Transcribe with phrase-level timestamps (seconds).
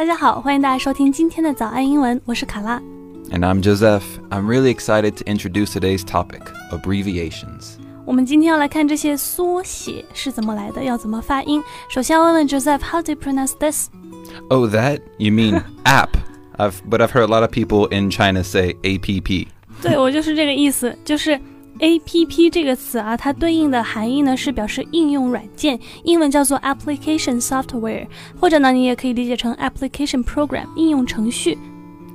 [0.00, 2.80] 大家好，欢迎大家收听今天的早安英文，我是卡拉。
[3.30, 4.02] And I'm Joseph.
[4.30, 7.76] I'm really excited to introduce today's topic abbreviations.
[8.04, 11.62] 我们今天要来看这些缩写是怎么来的，要怎么发音。
[11.88, 13.88] 首先要问问 Joseph，how do you pronounce this？
[14.48, 15.00] Oh, that?
[15.18, 16.10] You mean app?
[16.56, 19.48] I've, but I've heard a lot of people in China say APP.
[19.82, 21.38] 对我就是这个意思，就是
[21.80, 28.06] A P P 这个词啊，它对应的含义呢是表示应用软件，英文叫做 application software，
[28.40, 31.58] 或者呢你也可以理解成 application program 应用程序。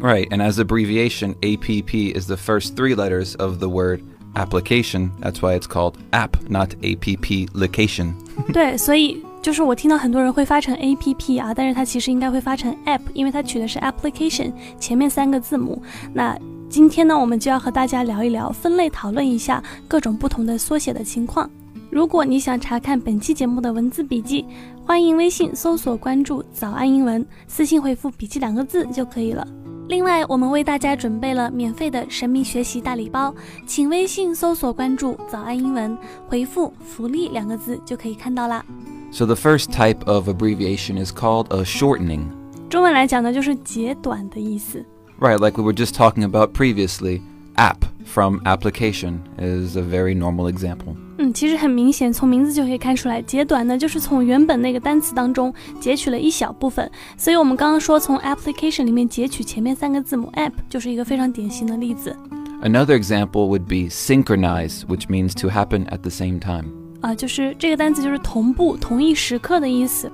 [0.00, 4.00] Right, and as abbreviation, APP is the first three letters of the word
[4.34, 5.10] application.
[5.20, 8.12] That's why it's called app, not APP location.
[8.52, 15.82] 对，所以就是我听到很多人会发成 A P P 啊，但是它其实应该会发成 app，因为它取的是 application 前面三个字母。
[16.14, 16.38] 那
[16.73, 21.47] 今天呢，我们就要和大家聊一聊，分类讨论一下各种不同的缩写的情况。
[21.91, 24.43] 如果你想查看本期节目的文字笔记，
[24.83, 29.47] 欢迎微信搜索关注“早安英文”，私信回复“笔记”两个字就可以了。
[29.87, 33.31] 另外，我们为大家准备了免费的神秘学习大礼包，
[33.67, 35.95] 请微信搜索关注“早安英文”，
[36.27, 38.65] 回复“福利”两个字就可以看到啦。
[39.11, 42.21] So the first type of abbreviation is called a shortening.
[42.67, 44.83] 中文来讲呢，就是截短的意思。
[45.18, 47.20] Right, like we were just talking about previously,
[47.56, 50.96] app from application is a very normal example.
[51.18, 56.88] 嗯，其实很明显，从名字就可以看出来，截短呢就是从原本那个单词当中截取了一小部分。
[57.16, 62.16] 所以我们刚刚说从 application 里面截取前面三个字母 app，就是一个非常典型的例子
[62.62, 66.66] Another example would be synchronize, which means to happen at the same time.
[67.00, 70.10] 啊，就是这个单词就是同步、同一时刻的意思。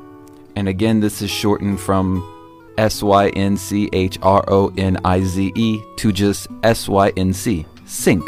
[0.55, 2.23] And again, this is shortened from
[2.79, 7.13] S Y N C H R O N I Z E to just S Y
[7.17, 8.23] N C, sync.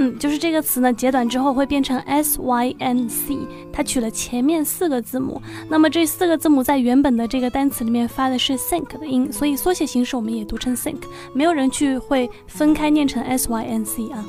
[0.00, 3.36] 嗯，就是这个词呢，截短之后会变成 s y n c，
[3.72, 5.42] 它取了前面四个字母。
[5.68, 11.00] 那么这四个字母在原本的这个单词里面发的是 sync 的音，所以缩写形式我们也读成 sync，
[11.32, 14.24] 没有人去会分开念成 s y n c 啊。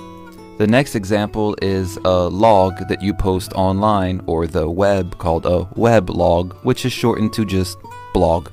[0.58, 5.68] The next example is a log that you post online or the web called a
[5.76, 7.76] weblog, which is shortened to just
[8.12, 8.48] blog.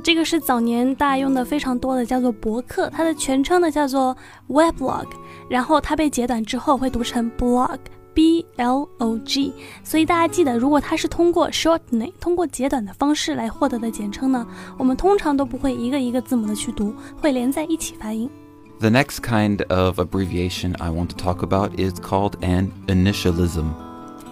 [0.02, 4.16] 这个是早年大家用的非常多的，叫做博客，它的全称呢叫做
[4.48, 5.06] weblog，
[5.50, 9.52] 然后它被截短之后会读成 blog，b l o g。
[9.84, 14.46] 所以大家记得，如果它是通过 shortening，通过截短的方式来获得的简称呢，
[14.78, 18.30] 我们通常都不会一个一个字母的去读，会连在一起发音。
[18.78, 23.66] The next kind of abbreviation I want to talk about is called an initialism.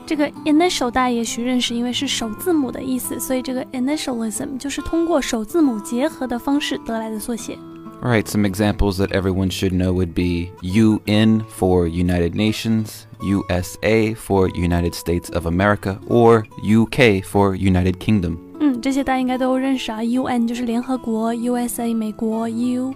[0.09, 7.59] 这个 initial 大家也许认识，因为是首字母的意思，所以这个 initialism 就是通过首字母结合的方式得来的缩写。
[8.03, 14.51] Alright, some examples that everyone should know would be UN for United Nations, USA for
[14.51, 18.37] United States of America, or UK for United Kingdom.
[18.61, 20.03] 嗯，这些大家应该都认识啊。
[20.03, 22.95] UN 就是联合国，USA 美国，U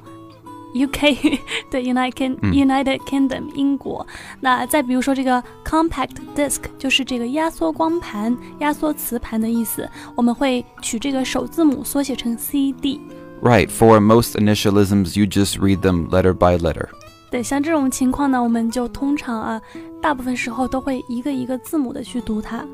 [0.74, 1.38] UK
[1.70, 4.06] 对 United King、嗯 United Kingdom 英国。
[4.40, 13.00] 那再比如说这个 compact disc 就是这个压缩光盘、压缩磁盘的意思，我们会取这个首字母缩写成 CD。
[13.40, 16.88] Right, for most initialisms, you just read them letter by letter.
[17.30, 19.60] 对，像这种情况呢，我们就通常啊，
[20.02, 22.64] 大部分时候都会一个一个字母的去读它。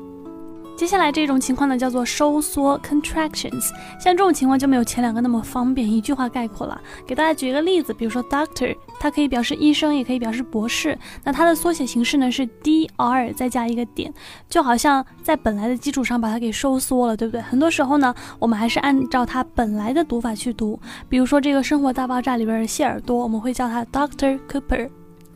[0.79, 3.69] 接下来这种情况呢，叫做收缩 （contractions）。
[3.97, 6.81] 像这种情况就没有前两个那么方便，一句话概括了。
[7.07, 10.97] 给大家举一个例子，比如说 doctor，它可以表示医生，也可以表示博士。
[11.23, 14.13] 那它的缩写形式呢是 dr 再加一个点，
[14.49, 17.41] 就好像在本来的基础上把它给收缩了，对不对？
[17.41, 20.77] 很多时候呢，我们还是按照它本来的读法去读。
[21.07, 24.89] 比如说这个《生活大爆炸》里边的谢尔多，我们会叫他 Doctor Cooper。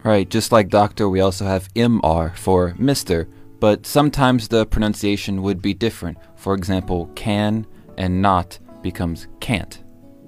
[0.03, 3.27] Right, just like doctor, we also have MR for Mr.,
[3.64, 6.18] but sometimes the pronunciation would be different.
[6.36, 7.64] For example, can
[7.96, 9.78] and not becomes can't.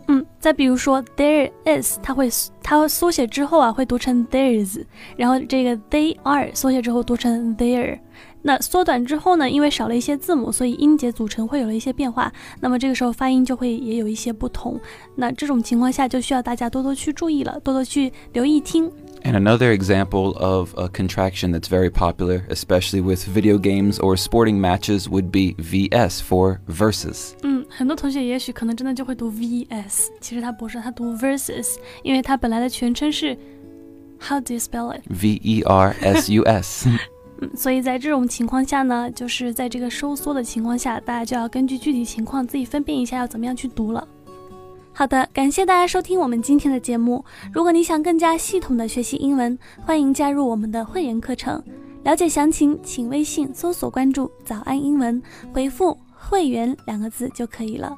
[0.08, 2.30] 嗯，再比如说 there is，它会
[2.62, 4.82] 它缩写之后啊，会读成 there's，
[5.18, 7.98] 然后这个 they are 缩写之后读成 they're。
[8.45, 12.31] 那缩短之后呢，因为少了一些字母，所以音节组成会有了一些变化。
[12.59, 14.79] 那么这个时候发音就会也有一些不同。
[15.15, 18.91] 那这种情况下就需要大家多多去注意了，多多去留意听。
[19.23, 24.59] And another example of a contraction that's very popular, especially with video games or sporting
[24.59, 27.33] matches, would be VS for versus.
[27.43, 33.37] 嗯，很多同学也许可能真的就会读 vs，其实它不是，它读 versus，因为它本来的全称是
[34.19, 35.01] How do you spell it？
[35.07, 36.89] V E R S U S.
[37.39, 44.07] 嗯，所以在这种情况下呢，就是在这个收缩的情况下，大家就要根据具体情况自己分辨一下要怎么样去读了。
[44.93, 47.23] 好的，感谢大家收听我们今天的节目。
[47.53, 51.63] 如果你想更加系统的学习英文，欢迎加入我们的会员课程。
[52.03, 55.21] 了解详情，请微信搜索关注“早安英文”，
[55.53, 57.95] 回复“会员”两个字就可以了。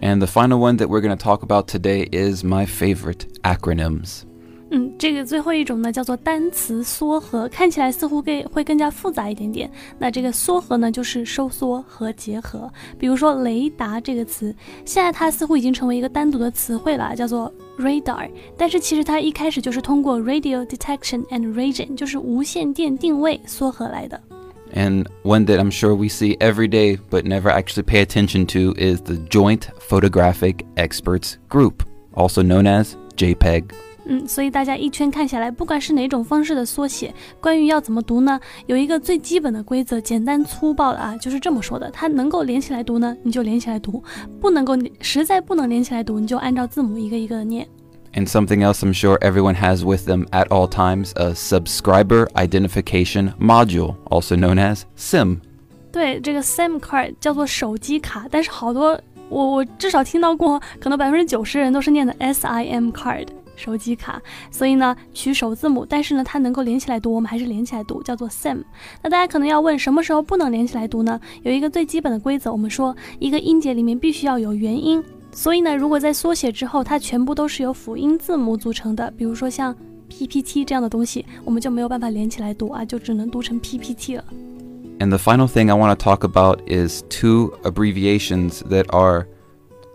[0.00, 4.22] And the final one that we're going to talk about today is my favorite acronyms.
[4.69, 9.71] 嗯，这个最后一种呢叫做单词缩合，看起来似乎更会更加复杂一点点。
[9.97, 12.69] 那这个缩合呢，就是收缩和结合。
[12.99, 14.53] 比如说雷达这个词，
[14.83, 17.49] 现在它似乎已经成为一个单独的词汇了，叫做
[17.79, 18.29] radar。
[18.57, 24.21] 但是其实它一开始就是通过 radio detection and ranging，就是无线电定位缩合来的。
[24.73, 28.99] And one that I'm sure we see every day but never actually pay attention to is
[28.99, 33.63] the Joint Photographic Experts Group, also known as JPEG.
[34.06, 44.02] 嗯，所以大家一圈看下来，不管是哪种方式的缩写，关于要怎么读呢，有一个最基本的规则，简单粗暴的啊，就是这么说的：它能够连起来读呢，你就连起来读；
[44.40, 47.64] 不能够，实在不能连起来读，你就按照字母一个一个的念。
[48.14, 53.94] And something else I'm sure everyone has with them at all times a subscriber identification module,
[54.10, 55.36] also known as SIM.
[55.92, 63.28] 对，这个 SIM card 叫做手机卡，但是好多我我至少听到过，可能百分之九十人都是念的 SIM card。
[63.56, 64.20] 手机卡，
[64.50, 68.62] 所以呢取首字母，但是呢它能够连起来读，我们还是连起来读，叫做 SIM。
[69.02, 71.20] 那大家可能要问，什么时候不能连起来读呢？
[71.42, 75.02] 有一个最基本的规则，我们说一个音节里面必须要有元音，
[75.32, 79.74] 所以呢如果在缩写之后它全部都是由辅音字母组成的，比如说像
[80.08, 84.24] PPT 这样的东西，我们就没有办法连起来读啊，就只能读成 PPT 了。
[84.98, 89.26] And the final thing I want to talk about is two abbreviations that are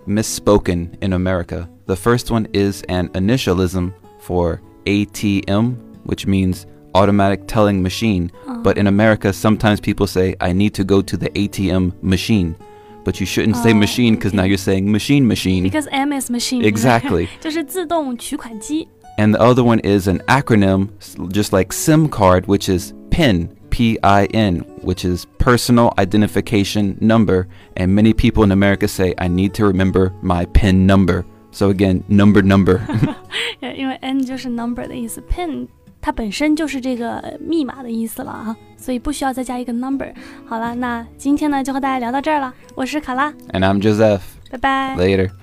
[0.08, 1.68] misspoken in America.
[1.87, 8.31] The first one is an initialism for ATM, which means automatic telling machine.
[8.47, 8.63] Oh.
[8.63, 12.57] But in America, sometimes people say, I need to go to the ATM machine.
[13.05, 13.75] But you shouldn't say oh.
[13.75, 14.37] machine because okay.
[14.37, 15.65] now you're saying machine machine.
[15.65, 16.65] Because M is machine.
[16.65, 17.29] Exactly.
[19.19, 20.91] and the other one is an acronym,
[21.33, 27.49] just like SIM card, which is PIN, P I N, which is personal identification number.
[27.77, 31.25] And many people in America say, I need to remember my PIN number.
[31.52, 32.80] So again, number, number.
[33.62, 35.68] 呃因为 N 就是 number 的意思，pin
[36.00, 40.14] 它本身就是这个密码的意思了啊，所以不需要再加一个 number。
[40.46, 44.22] 好了，那今天呢就和大家聊到这儿了，我是卡拉， and I'm Joseph.
[44.52, 44.96] 拜拜。
[44.96, 45.41] Later.